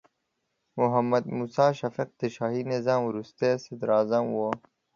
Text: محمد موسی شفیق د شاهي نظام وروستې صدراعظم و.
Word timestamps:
محمد 0.79 1.23
موسی 1.37 1.67
شفیق 1.79 2.09
د 2.19 2.21
شاهي 2.35 2.61
نظام 2.73 3.01
وروستې 3.05 3.49
صدراعظم 3.65 4.25
و. 4.31 4.37